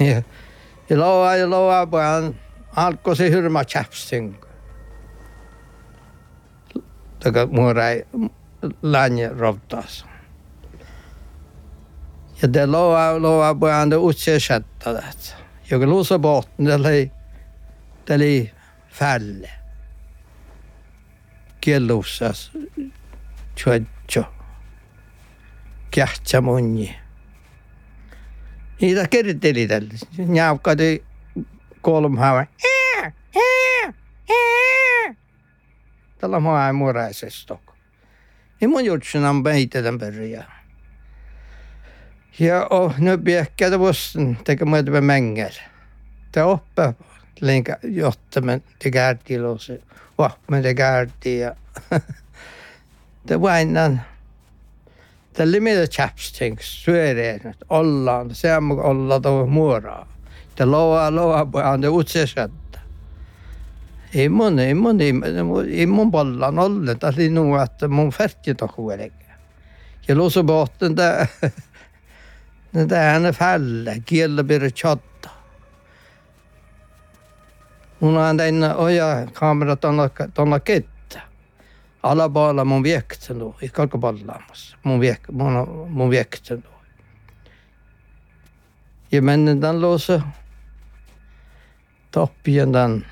Ja, 0.00 0.22
ja 0.90 1.36
ja 1.36 1.50
loa 1.50 1.86
pojan 1.86 2.34
alkoi 2.76 3.16
se 3.16 3.30
hyrmä 3.30 3.64
chapsing. 3.64 4.34
Taka 7.20 7.46
muorai 7.46 8.04
länge 8.82 9.28
rovtas. 9.28 10.06
Ja 12.42 12.52
det 12.52 12.66
loa 12.66 13.22
loa 13.22 13.54
pojan 13.54 13.90
det 13.90 13.96
utse 13.96 14.40
sätta 14.40 14.92
det. 14.92 15.34
Jag 15.70 15.88
låsa 15.88 16.18
botten 16.18 16.64
det 16.64 16.78
li 16.78 17.10
det 18.06 18.18
li 18.18 18.52
fälle. 18.88 19.50
Kiellusas. 21.60 22.50
Tjötjö 23.56 24.37
kähtsä 25.90 26.40
monni. 26.40 26.96
Niitä 28.80 29.08
kerteli 29.08 29.66
tälle. 29.66 29.94
Njaukkati 30.26 31.04
kolmhaavan. 31.80 32.46
Tällä 36.18 36.40
mä 36.40 36.66
ei 36.66 36.72
muuraisesta. 36.72 37.58
Ja 38.60 38.68
mun 38.68 38.84
jutsin 38.84 39.24
on 39.24 39.42
meitä 39.42 39.82
tämän 39.82 39.98
perään. 39.98 40.46
Ja 42.38 42.66
oh, 42.70 42.98
nu 42.98 43.18
bjäkkade 43.18 43.78
vuosten 43.78 44.38
teka 44.44 44.64
med 44.64 45.00
mängel. 45.00 45.52
Det 46.34 46.42
uppe 46.42 46.94
länka 47.40 47.76
jotta 47.82 48.40
men 48.40 48.62
det 48.84 48.90
gärti 48.90 49.38
låse. 49.38 49.80
Va, 50.18 50.30
men 50.48 50.62
det 50.62 50.74
gärti 50.74 51.38
ja. 51.38 51.54
Tällä 55.38 55.60
mitä 55.60 55.86
chapsticks 55.86 56.84
syödään, 56.84 57.54
ollaan, 57.68 58.34
se 58.34 58.56
on 58.56 58.80
olla 58.80 59.20
tuo 59.20 59.46
muoraa. 59.46 60.12
Te 60.54 60.64
loa 60.64 61.14
loa 61.14 61.48
on 61.72 61.80
te 61.80 61.88
utsesetta. 61.88 62.78
Ei 64.14 64.28
mun, 64.28 64.58
ei 64.58 64.74
mun, 64.74 64.98
ei 65.70 65.86
mun 65.86 66.10
pallan 66.10 66.58
olle, 66.58 66.94
tämä 66.94 67.12
oli 67.16 67.28
nu 67.28 67.56
että 67.56 67.88
mun 67.88 68.10
färti 68.10 68.54
tohu 68.54 68.90
elikkä. 68.90 69.34
Ja 70.08 70.14
luossa 70.14 70.42
botten 70.42 70.94
tää, 70.94 71.26
tää 72.88 73.12
ääne 73.12 73.32
fälle, 73.32 74.02
kiellä 74.04 74.44
pyrä 74.44 74.70
chatta. 74.70 75.30
Mun 78.00 78.16
on 78.16 78.36
tänne 78.36 78.74
oja 78.74 79.26
kamera 79.32 79.76
tonna, 79.76 80.10
tonna 80.34 80.60
kettä 80.60 80.97
alabaalla 82.02 82.64
mun 82.64 82.82
då, 83.38 83.54
i 83.60 83.68
kalkaballaamassa. 83.68 84.76
Mun, 84.82 85.00
viek, 85.00 85.28
mun, 85.28 85.88
mun 85.90 86.10
viekten 86.10 86.60
då. 86.60 86.68
Ja 89.10 89.22
menen 89.22 89.60
tämän 89.60 89.80
luossa 89.80 90.20
toppien 92.10 92.72
tämän 92.72 93.06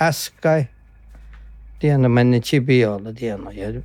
äskai. 0.00 0.68
Tiedän, 1.78 2.10
menen 2.10 2.42
chibiolla, 2.42 3.12
tiedän. 3.12 3.56
Ja, 3.56 3.80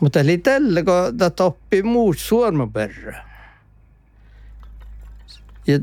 mutta 0.00 0.20
eli 0.20 0.38
tällä, 0.38 0.82
kun 0.82 1.18
tämä 1.18 1.30
toppi 1.30 1.82
muut 1.82 2.18
suormaperä. 2.18 3.24
Ja 5.66 5.78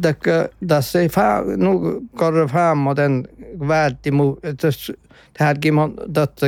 tässä 0.67 0.99
ei 0.99 1.09
nu 1.57 2.01
korre 2.15 2.47
fäämma 2.47 2.95
den 2.95 3.27
vältti 3.67 4.11
mu, 4.11 4.35
tässä 4.57 4.93
tähänkin 5.33 5.79
on 5.79 5.93
tätä 6.13 6.47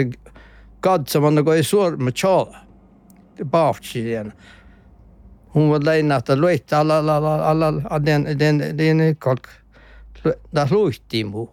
katsomaan, 0.81 1.45
kun 1.45 1.55
ei 1.55 1.63
suorma 1.63 2.11
tjala. 2.11 2.57
Bahtsi 3.45 4.03
den. 4.03 4.33
Hon 5.53 5.69
var 5.69 5.85
läinä, 5.85 6.15
att 6.15 6.29
luitte 6.29 6.75
alla, 6.75 6.97
alla, 6.97 7.17
alla, 7.17 7.49
alla, 7.49 8.05
den, 8.05 8.39
den, 8.39 8.77
den, 8.77 9.15
kalk, 9.15 9.47
da 10.55 10.67
luitti 10.71 11.23
mu. 11.23 11.47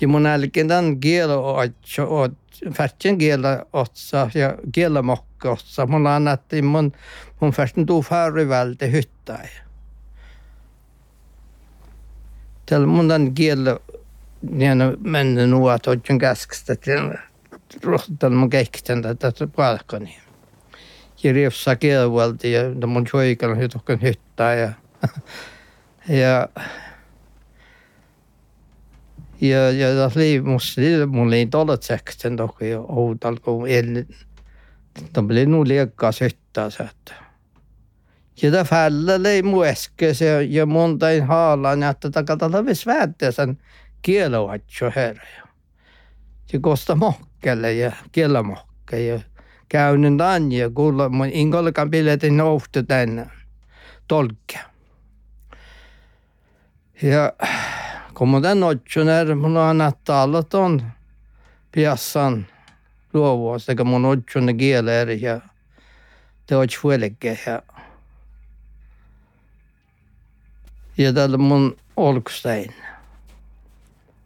Ja 0.00 0.08
mun 0.08 0.26
älkeen 0.26 0.68
tämän 0.68 1.00
kielo 1.00 1.56
on, 1.98 2.36
färtsen 2.72 3.18
kielo 3.18 3.48
otsa 3.72 4.30
ja 4.34 4.54
kielo 4.72 5.02
mokka 5.02 5.50
otsa. 5.50 5.86
Mun 5.86 6.06
annettiin 6.06 6.64
mun, 6.64 6.92
mun 7.40 7.52
färten 7.52 7.86
tuu 7.86 8.02
färri 8.02 8.48
vältä 8.48 8.86
hyttää. 8.86 9.48
Tällä 12.66 12.86
mun 12.86 13.08
tämän 13.08 13.34
kielo, 13.34 13.82
niin 14.50 14.78
mennä 15.00 15.46
nuot, 15.46 15.86
on 15.86 16.18
käskistä, 16.18 16.76
rohtan 17.82 18.32
mun 18.32 18.50
keikten 18.50 19.02
tätä 19.02 19.46
palkani. 19.56 20.16
Ja 21.22 21.32
riepsa 21.32 21.76
kielvalti 21.76 22.52
ja 22.52 22.86
mun 22.86 23.06
joikan 23.12 23.58
hytukkan 23.58 24.02
hyttää 24.02 24.54
ja, 24.54 24.72
ja 26.08 26.48
ja, 29.40 29.70
ja 29.70 29.94
das 29.96 30.16
liv 30.16 30.44
musta 30.44 30.80
mulla 31.06 31.36
ei 31.36 31.46
tollet 31.46 31.82
sekten 31.82 32.36
toki 32.36 32.70
ja 32.70 32.80
outal 32.80 33.36
kun 33.36 33.68
el 33.68 34.04
de 35.14 35.22
blev 35.22 35.48
nog 35.48 35.66
leka 35.66 36.12
sytta 36.12 36.70
så 36.70 36.82
att 36.82 37.12
ja 38.42 38.50
det 38.50 38.64
faller 38.64 39.18
lei 39.18 39.42
mueskes 39.42 40.20
ja, 40.20 40.40
ja 40.42 40.66
monta 40.66 41.10
ei 41.10 41.20
haalan 41.20 41.82
että 41.82 42.10
takata 42.10 42.66
vis 42.66 42.86
väätte 42.86 43.32
sen 43.32 43.58
kieloatjo 44.02 44.92
herra. 44.96 45.48
Ja 46.52 46.60
kosta 46.60 46.96
mokkelle 47.40 47.72
ja 47.72 47.92
kielamokke 48.12 49.00
ja 49.00 49.20
käynyt 49.68 50.18
tänne 50.18 50.54
ja 50.54 50.70
kuulla 50.70 51.08
mun 51.08 51.26
inkolkan 51.26 51.90
piletin 51.90 52.36
nouhtu 52.36 52.82
tänne. 52.82 53.30
Tolkke. 54.08 54.58
Ja 57.02 57.32
kun 58.14 58.28
mun 58.28 58.42
tän 58.42 58.62
är 59.08 59.34
mun 59.34 59.56
on 59.56 59.62
annat 59.62 60.10
alla 60.10 60.42
ton 60.42 60.82
piassan 61.72 62.46
luovuus, 63.12 63.68
eikä 63.68 63.84
mun 63.84 64.04
otsun 64.04 64.56
kieleer 64.56 65.10
ja 65.10 65.40
te 66.46 66.56
ots 66.56 66.78
fuelike 66.78 67.38
ja 67.46 67.62
ja 70.98 71.12
tällä 71.12 71.38
mun 71.38 71.76
olkstein. 71.96 72.74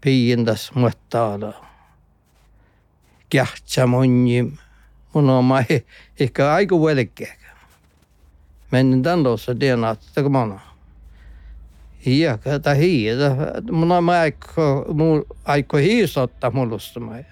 Piindas 0.00 0.74
muottaala 0.74 1.73
kiahtsa 3.28 3.86
monni 3.86 4.52
mun 5.14 5.30
oma 5.30 5.64
ehkä 6.20 6.52
aika 6.52 6.76
velkeä. 6.76 7.34
Men 8.70 9.04
den 9.04 9.24
den 9.60 9.84
att 9.84 10.00
det 10.14 10.22
kommer 10.22 10.60
Ja, 12.06 12.38
kata 12.38 12.74
hiida. 12.74 13.60
Mun 13.70 13.92
on 13.92 14.08
aika, 14.08 14.84
mun 14.94 15.24
aika 15.44 15.76
hiisotta 15.76 16.50
mulusta 16.50 17.00
mai. 17.00 17.24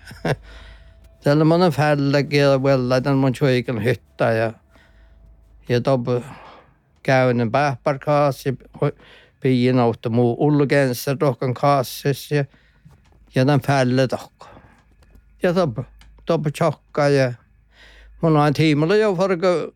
Tällä 1.25 1.45
mun 1.45 1.63
on 1.63 1.73
fällä 1.79 2.23
kielä 2.23 2.63
vella, 2.63 3.01
tämän 3.01 3.19
mun 3.19 3.33
choikan 3.33 3.85
hyttä 3.85 4.33
ja 4.33 4.53
ja 5.69 5.81
tob 5.81 6.07
käynen 7.03 7.51
pähpar 7.51 7.99
kaasi, 7.99 8.59
piin 9.41 9.79
auto 9.79 10.11
muu 10.11 10.37
ulgensa 10.39 11.17
tohkan 11.17 11.55
kaasis 11.55 12.31
ja 12.31 12.45
ja 13.35 13.45
tämän 13.45 13.61
fällä 13.61 14.09
tohka. 14.09 14.47
Ja 15.43 15.53
tob 15.53 15.79
tob 16.25 16.47
chokka 16.51 17.09
ja 17.09 17.33
mun 18.21 18.37
on 18.37 18.53
tiimalla 18.53 18.97
jo 18.97 19.15
farka 19.17 19.73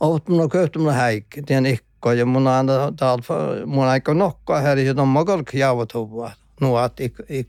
Ootmuna 0.00 0.48
köyhtymllä 0.48 0.92
häikki, 0.92 1.42
tien 1.42 1.66
ikko, 1.66 2.12
ja 2.12 2.26
mun 2.26 2.46
on 2.46 2.66
täältä, 2.96 3.34
mun 3.66 3.84
aika 3.84 4.14
nokkaa 4.14 4.60
här, 4.60 4.78
ja 4.78 4.96
de 4.96 5.58
jaavat 5.58 5.94
huvaa. 5.94 6.32
Nu 6.60 6.78
att 6.78 7.00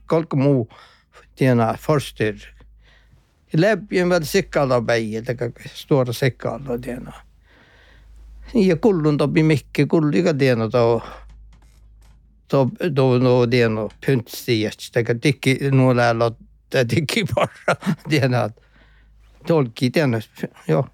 kolk 0.05 0.33
muu 0.33 0.67
tiena 1.35 1.73
förstyr. 1.79 2.35
Läppien 3.53 4.09
väl 4.09 4.25
sikkalla 4.25 4.81
päijä, 4.81 5.21
teka 5.21 5.51
stora 5.73 6.13
sikkalla 6.13 6.77
tiena. 6.77 7.13
Ja 8.53 8.75
kullun 8.75 9.17
topi 9.17 9.43
mikki, 9.43 9.85
kulli 9.87 10.23
ka 10.23 10.33
tiena 10.33 10.69
tau 10.69 11.01
då 12.47 12.69
då 12.95 13.19
då 13.19 13.45
det 13.45 13.61
är 13.61 13.69
något 13.69 13.93
pyntstiet. 14.01 14.93
Det 14.93 15.03
kan 15.03 15.19
tycka 15.19 15.49
nog 16.73 16.79
lära 16.79 16.83
det 16.83 16.95
tycka 16.95 17.33
bara 17.35 17.49
det 18.09 18.19
är 18.19 18.33
att 18.33 18.59
tolki 19.45 19.89
den 19.89 20.21
ja. 20.65 20.87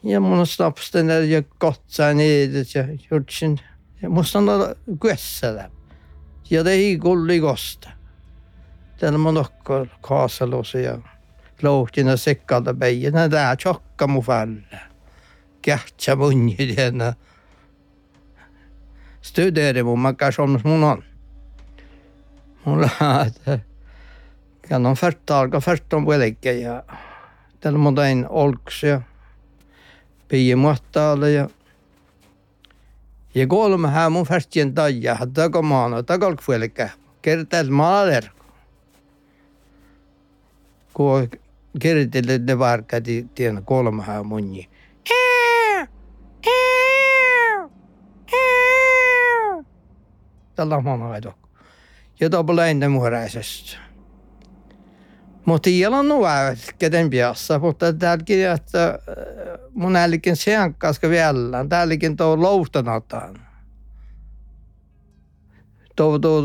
Ja 0.00 0.20
mun 0.20 0.46
snaps 0.46 0.90
den 0.90 1.06
där 1.06 1.22
jag 1.22 1.44
gott 1.58 1.82
så 1.86 2.12
ner 2.12 2.48
det 2.48 2.74
jag 2.74 2.98
gjort 3.10 3.32
sin. 3.32 3.58
Jag 4.00 4.12
måste 4.12 4.40
nå 4.40 4.74
guessa 4.86 5.52
det. 5.52 5.70
Ja 6.48 6.62
det 6.62 6.74
är 6.74 6.96
gullig 6.96 7.40
gosta. 7.40 7.88
Den 9.00 9.20
man 9.20 9.36
också 9.36 9.86
kasalo 10.02 10.64
så 10.64 10.78
ja. 10.78 11.02
Louhtina 11.62 12.16
sekkalta 12.16 12.74
päijänä 12.74 13.28
tää 13.28 13.56
chokka 13.56 14.06
mu 14.06 14.22
falle. 14.22 14.78
Kähtsä 15.62 16.16
munni 16.16 16.56
tienä. 16.56 17.14
Studeeri 19.22 19.82
mun 19.82 19.98
makka 19.98 20.32
sommas 20.32 20.64
mun 20.64 20.84
on. 20.84 21.02
Mulla 22.64 22.90
että 23.26 23.58
kan 24.68 24.86
on 24.86 24.96
färtalka 24.96 25.60
färton 25.60 26.04
puolikka 26.04 26.48
ja 26.48 26.82
tällä 27.60 27.78
mun 27.78 27.94
tain 27.94 28.26
olks 28.28 28.82
ja 28.82 29.00
piiä 30.28 30.56
muottaalle 30.56 31.32
ja 31.32 31.48
ja 33.34 33.46
kolme 33.46 33.88
hää 33.88 34.10
mun 34.10 34.26
färtien 34.26 34.74
taja 34.74 35.14
hadda 35.14 35.50
komana 35.50 36.02
takalk 36.02 36.42
puolikka 36.46 36.88
kertaa 37.22 37.64
maaler. 37.70 38.24
Kun 40.94 41.30
kertille 41.78 42.38
ne 42.38 42.58
varkati 42.58 43.26
tien 43.34 43.62
kolme 43.64 44.02
hää 44.02 44.22
munni. 44.22 44.68
Tällä 50.54 50.80
mun 50.80 51.02
aito. 51.02 51.34
Ja 52.20 52.30
topla 52.30 52.66
ennen 52.66 52.90
muoräisestä 52.90 53.85
mutta 55.46 55.70
ei 55.70 55.86
ole 55.86 56.02
nuo 56.02 56.28
keten 56.78 57.10
piassa, 57.10 57.58
mutta 57.58 57.92
täälläkin, 57.92 58.48
että 58.48 58.88
äh, 58.88 58.98
mun 59.74 59.96
ällikin 59.96 60.36
seankkaska 60.36 61.10
vielä, 61.10 61.66
täälläkin 61.68 62.16
tuo 62.16 62.42
loustanataan. 62.42 63.46
Tuo, 65.96 66.18
tuo, 66.18 66.42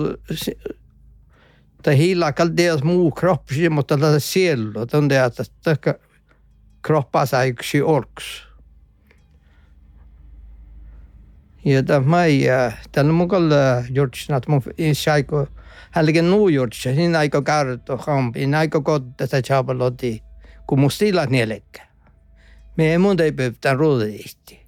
det 1.84 1.98
hela 1.98 2.32
kan 2.32 2.58
deras 2.58 2.84
muu 2.84 3.12
kroppsi, 3.12 3.70
mutta 3.70 3.98
tätä 3.98 4.20
sielu, 4.20 4.86
tuntuu, 4.86 5.18
että 5.18 5.44
täkä 5.64 5.96
kroppa 6.82 7.26
saa 7.26 7.44
yksi 7.44 7.82
orks. 7.82 8.48
Ja 11.66 11.84
tämä 11.84 12.26
ei, 12.26 12.46
tällä 12.92 13.14
mukalla 13.14 13.56
juurtsina, 13.90 14.38
että 14.38 14.52
mun 14.52 14.62
isaiku, 14.78 15.48
haligi 15.92 16.22
nuujurtse 16.22 16.96
sinna 16.96 17.22
ikka 17.22 17.42
kaartu 17.42 17.98
hambi 17.98 18.48
ikka 18.64 18.82
kotta 18.82 19.28
chapalotti 19.28 20.24
kun 20.68 20.80
mustilla 20.80 21.26
nielekkä 21.26 21.88
me 22.78 22.92
ei 22.92 22.98
muuta 22.98 23.24
ei 23.24 23.32
pöy 23.32 23.54
tämän 23.62 23.80
ruudiisti 23.80 24.62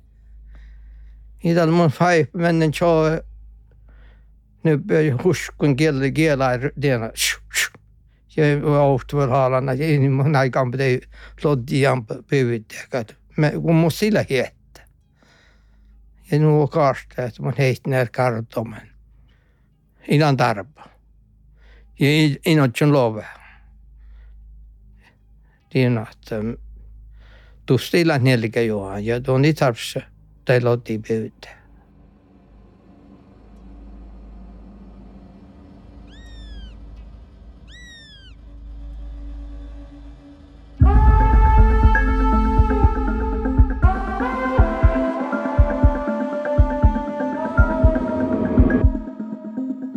ital 1.43 1.71
mun 1.71 1.89
fai 1.89 2.28
mennen 2.34 2.71
cho 2.71 2.88
nu 4.63 4.71
huskun 5.23 5.76
kieli 5.76 6.12
kiela 6.12 6.49
diena. 6.82 7.12
se 8.28 8.62
ohtuvel 8.63 9.30
haalana 9.30 9.71
ei 9.71 10.10
mun 10.10 10.36
aikaan 10.36 10.71
pitää 10.71 11.10
loddian 11.43 12.06
pyyvittää 12.06 13.06
kun 13.62 13.76
mustilla 13.76 14.19
hiet 14.30 14.63
ja 16.32 16.39
nuo 16.39 16.67
kaarteet, 16.67 17.39
mun 17.39 17.54
heitti 17.58 17.89
näitä 17.89 18.12
kartomen. 18.12 18.89
Innan 20.08 20.38
tarpa. 20.38 20.89
Inotjon 22.45 22.93
love. 22.93 23.25
Tiedän, 25.69 26.08
että 26.12 26.36
tustilla 27.65 28.17
neljä 28.17 28.62
joa 28.62 28.99
ja 28.99 29.21
tuon 29.21 29.45
itarpsa 29.45 30.01
tai 30.45 30.62
lotti 30.62 30.99
pyytää. 31.08 31.62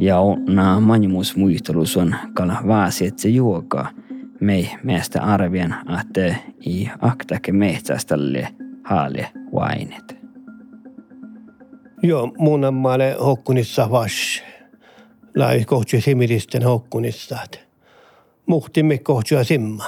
Ja 0.07 0.21
na 0.49 0.81
manjumus 0.81 1.37
muistelus 1.37 1.97
on 1.97 2.14
kala 2.35 2.57
vaasi, 2.66 3.07
että 3.07 3.23
se 3.23 3.29
juokaa. 3.29 3.90
Me 4.40 4.79
meistä 4.83 5.23
arvien, 5.23 5.75
että 6.01 6.35
i 6.66 6.88
aktake 7.01 7.53
metsäställe 7.53 8.49
haale 8.85 9.31
vainet. 9.55 10.16
Joo, 12.03 12.33
mun 12.38 12.64
ammaale 12.64 13.16
hokkunissa 13.21 13.90
vas. 13.90 14.42
Lai 15.37 15.64
kohtia 15.64 16.01
simiristen 16.01 16.62
hokkunissa. 16.62 17.38
Muhtimme 18.47 18.99
kohtia 18.99 19.45
simma. 19.45 19.85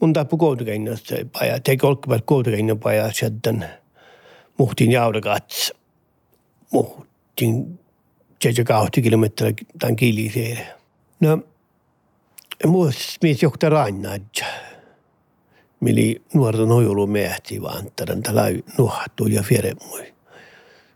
Mun 0.00 0.12
tappu 0.12 0.36
koulukäinnössä 0.36 1.16
paja. 1.32 1.60
Teki 1.60 1.86
olkkivat 1.86 2.22
koulukäinnön 2.24 2.78
paja 2.78 3.12
sieltä. 3.12 3.54
Muhtin 4.58 4.90
jaudakats. 4.90 5.72
Muhtin 6.72 7.81
7-8 8.46 9.02
kilometriä 9.02 9.52
tämän 9.78 9.96
kiliseen. 9.96 10.66
No, 11.20 11.38
muus 12.66 13.18
mies 13.22 13.42
johtaa 13.42 13.70
rannadja. 13.70 14.46
Mili 15.80 16.22
nuorten 16.34 16.68
hojulu 16.68 17.06
mehti 17.06 17.62
vaan 17.62 17.90
tämän 17.96 18.22
tällä 18.22 18.42
nuhattu 18.78 19.26
ja 19.26 19.42
fiere 19.42 19.72
mui. 19.88 20.14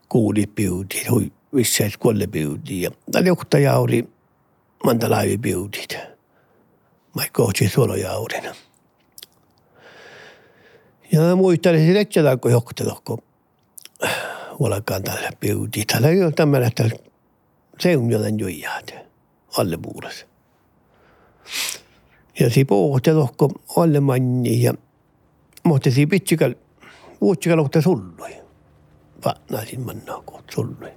Kuuli 0.08 0.46
piuti, 0.46 1.06
hui 1.10 1.32
visseet 1.54 1.96
kuolle 1.96 2.26
piuti. 2.26 2.82
Ja 2.82 2.90
tällä 3.12 3.28
johtaa 3.28 3.60
jauri 3.60 4.08
mantalaivi 4.84 5.38
piutit. 5.38 5.96
Mä 7.14 7.22
kohti 7.32 7.68
suolojaurina. 7.68 8.54
Ja 11.12 11.36
muistan, 11.36 11.74
että 11.74 12.14
se 12.14 12.36
kun 12.42 12.50
johtaa, 12.50 13.00
kun 13.04 13.22
ollaan 14.58 14.82
tällä 14.84 15.30
piuti. 15.40 15.84
Tällä 15.84 16.08
ei 16.08 16.24
ole 16.24 16.32
tämmöinen, 16.32 16.68
että 16.68 16.90
se 17.80 17.96
on 17.96 18.10
jotain 18.10 18.38
joijaat 18.38 18.94
alle 19.58 19.76
puolessa. 19.76 20.26
Ja 22.40 22.50
si 22.50 22.64
pohti 22.64 23.12
lohko 23.12 23.50
alle 23.76 24.00
manni 24.00 24.62
ja 24.62 24.74
mutta 25.64 25.90
si 25.90 26.06
pitsikal 26.06 26.54
vuotsikal 27.20 27.58
ohta 27.58 27.82
sullui. 27.82 28.36
Vatnaisin 29.24 29.80
mannaa 29.80 30.22
kohta 30.22 30.52
sullui. 30.54 30.90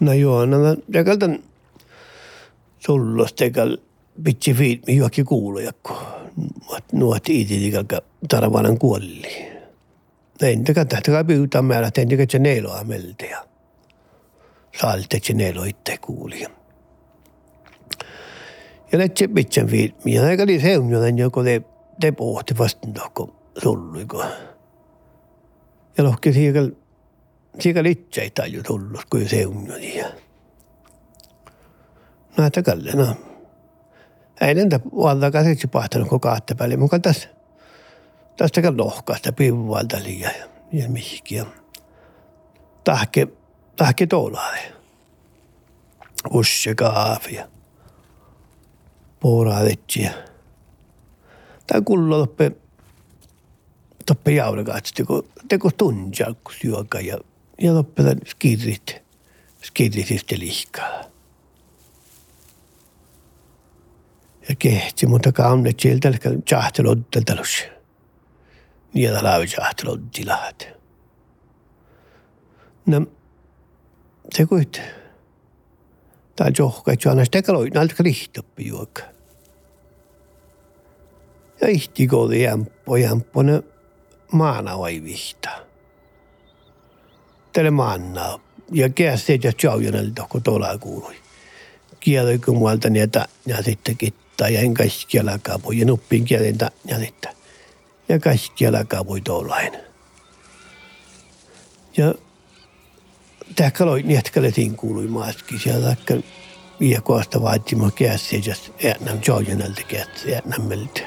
No 0.00 0.12
joo, 0.12 0.46
no 0.46 0.56
tekaltan 0.92 1.38
sullos 2.78 3.32
tekal 3.32 3.76
pitsi 4.24 4.54
fiilmi 4.54 4.96
juokki 4.96 5.24
kuulujakko. 5.24 6.02
Nuot 6.92 7.28
iititikalka 7.28 8.00
tarvanan 8.28 8.78
kuolli. 8.78 9.48
Näin 10.40 10.64
tekalta 10.64 10.88
tähtäkää 10.88 11.24
pyytää 11.24 11.62
määrä, 11.62 11.90
tein 11.90 12.08
tekalta 12.08 12.38
neiloa 12.38 12.84
melteä 14.82 15.20
saalte 15.20 15.34
nelo 15.34 15.64
itse 15.64 15.98
kuuli. 15.98 16.46
Ja 18.92 18.98
ne 18.98 19.08
tsepitsen 19.08 19.66
filmi. 19.66 20.14
Ja 20.14 20.22
ne 20.22 20.42
oli 20.42 20.60
seunjonen, 20.60 21.18
joko 21.18 21.42
te, 21.44 21.62
te 22.00 22.12
pohti 22.12 22.58
vasta 22.58 23.10
kun 23.14 23.34
sulluiko. 23.62 24.24
Ja 25.98 26.04
lohki 26.04 26.32
siikal, 26.32 26.70
siikal 27.60 27.84
itse 27.84 28.20
ei 28.20 28.30
taju 28.30 28.62
tullut, 28.62 29.04
kun 29.10 29.28
seunjoni. 29.28 30.02
No, 32.36 32.46
että 32.46 32.62
kalle, 32.62 32.92
no. 32.92 33.16
Ei 34.40 34.54
nentä 34.54 34.80
valta 34.96 35.30
käsitsi 35.30 35.66
pahtanut 35.66 36.08
koko 36.08 36.28
kahta 36.28 36.54
päälle, 36.54 36.76
mukaan 36.76 37.02
tässä. 37.02 37.28
Tästä 38.36 38.62
kan 38.62 38.76
lohkaista 38.76 39.32
pivuvalta 39.32 39.96
liian 40.02 40.32
ja, 40.38 40.46
ja 40.72 40.88
mihinkin. 40.88 41.46
Tahke 42.84 43.28
tahke 43.76 44.06
toolaare. 44.06 44.72
Usse 46.30 46.74
kaafia. 46.74 47.48
Pooraavetsia. 49.20 50.10
Tää 51.66 51.80
kullo 51.80 52.18
toppe 52.18 52.52
toppe 54.06 54.30
jaurakaatsi, 54.30 55.04
kun 55.04 55.28
teko 55.48 55.70
tunjalkus 55.70 56.64
juoka 56.64 57.00
ja, 57.00 57.18
ja 57.60 57.72
toppe 57.72 58.02
tämän 58.02 58.18
skirrit, 58.26 58.96
skirritistä 59.62 60.34
lihkaa. 60.38 61.04
Ja 64.48 64.54
kehti, 64.58 65.06
mutta 65.06 65.32
kaunnet 65.32 65.80
sieltä, 65.80 66.12
tjahtelodda 66.44 67.20
talus. 67.26 67.64
Niitä 68.94 69.22
laavi 69.22 69.46
tjahteloddi 69.46 70.24
lahat. 70.26 70.68
Se 74.34 74.46
kuit. 74.46 74.80
Tää 76.36 76.50
johka, 76.58 76.92
että 76.92 77.10
aina 77.10 77.24
sitä 77.24 77.42
kaloi, 77.42 77.70
näiltä 77.70 77.94
lihtoppi 78.02 78.66
juokka. 78.66 79.02
Ja 81.60 81.68
ihti 81.68 82.06
koodi 82.06 82.42
jämppo, 82.42 82.96
jämppo, 82.96 83.42
ne 83.42 83.62
maana 84.32 84.78
vai 84.78 85.02
vihta. 85.04 85.50
Tälle 87.52 87.70
maana. 87.70 88.40
Ja 88.72 88.88
käsi 88.88 89.40
ja 89.42 89.52
tjaujanelta, 89.52 90.26
kun 90.28 90.42
tuolla 90.42 90.78
kuului. 90.78 91.14
Kieloi 92.00 92.38
kun 92.38 92.56
muualta 92.56 92.90
niitä, 92.90 93.28
ja 93.46 93.62
sitten 93.62 93.96
kittaa, 93.96 94.48
ja 94.48 94.60
en 94.60 94.74
kaikkialla 94.74 95.38
kaapui, 95.38 95.78
ja 95.78 95.86
nuppin 95.86 96.24
kielen 96.24 96.58
ja 96.84 96.98
sitten. 96.98 97.32
Ja 98.08 98.18
kaikkialla 98.18 98.84
kaapui 98.84 99.20
tuollainen. 99.20 99.80
Ja 101.96 102.14
tämä 103.54 103.70
kaloi 103.70 104.02
nietkälle 104.02 104.50
tiin 104.50 104.76
kuului 104.76 105.06
maatkin 105.06 105.60
siellä, 105.60 105.92
että 105.92 106.14
ja 106.80 107.00
koasta 107.00 107.42
vaatimaan 107.42 107.92
käsiä, 107.92 108.40
ja 108.46 108.54
äänäm 108.90 109.18
jojenalta 109.28 109.82
käsiä, 109.88 110.40
äänämmeltä. 110.44 111.00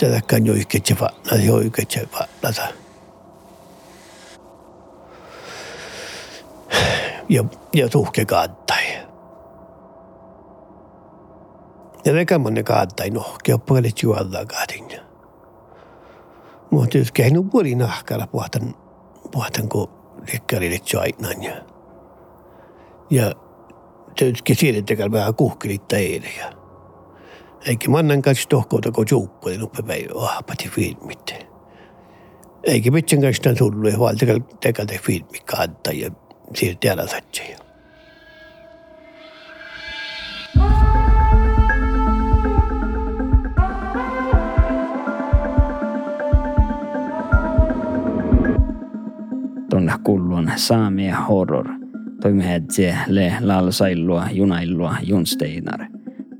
Tätä 0.00 0.20
kan 0.26 0.46
jo 0.46 0.54
ikke 0.54 0.80
tse 0.80 0.96
vatna, 1.00 1.36
jo 1.36 1.58
ikke 1.58 1.84
tse 1.84 2.08
vatna. 2.12 2.50
Ja, 7.28 7.44
ja 7.72 7.88
tuhke 7.88 8.24
kaattai. 8.24 8.84
Ja 12.04 12.12
rekämänne 12.12 12.62
kaattai 12.62 13.10
nohkea 13.10 13.58
puolet 13.58 14.02
juolta 14.02 14.46
kaatin. 14.46 15.00
Mutta 16.70 16.98
jos 16.98 17.12
käy 17.12 17.30
puoli 17.50 17.74
nahkalla 17.74 18.26
puhtan, 18.26 18.74
puhtan 19.30 19.68
kun 19.68 20.01
vekkarilitso 20.32 21.00
aitnan 21.00 21.42
ja, 21.42 21.52
ja 23.10 23.34
töytki 24.18 24.54
siirretekään 24.54 25.12
vähän 25.12 25.34
kuhkilitta 25.34 25.96
eilen 25.96 26.30
ja 26.38 26.52
eikä 27.66 27.90
mannan 27.90 28.22
kanssa 28.22 28.48
tohkouta 28.48 28.92
kun 28.92 29.06
juukku 29.10 29.48
oli 29.48 29.58
nuppepäivä 29.58 30.14
vahvati 30.14 30.68
filmit. 30.68 31.34
Eikä 32.62 32.92
pitsen 32.92 33.20
kanssa 33.20 33.54
tullut 33.54 33.92
ja 33.92 33.98
valtakal 33.98 34.40
tekalta 34.60 34.94
filmikka 35.02 35.56
antaa 35.56 35.92
ja 35.92 36.10
siirti 36.56 36.90
alasatseja. 36.90 37.58
Kullun 50.04 50.50
saamia 50.56 51.16
horror. 51.16 51.68
Toimihetsie 52.20 52.96
le 53.06 53.32
lalsailua 53.40 54.26
junailua 54.32 54.96
junsteinar. 55.02 55.80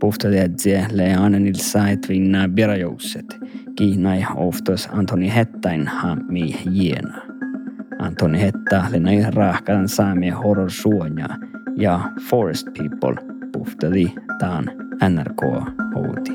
Puhtatietsie 0.01 0.87
le 0.93 1.15
anenilsa 1.15 1.89
et 1.89 2.09
vinna 2.09 2.49
birajoukset. 2.49 3.39
Kiinai 3.77 4.25
oftos 4.37 4.89
Antoni 4.93 5.35
Hettäin 5.35 5.87
hammi 5.89 6.57
jiena. 6.71 7.23
Antoni 7.99 8.41
Hetta 8.41 8.85
le 8.91 9.01
näin 9.01 9.35
rahkan 9.35 9.89
saamia 9.89 10.37
horror 10.37 10.71
suoja 10.71 11.29
ja 11.77 12.01
Forest 12.21 12.67
People 12.79 13.17
puhtadi 13.53 14.15
taan 14.39 14.65
NRK 15.09 15.43
outi. 15.97 16.33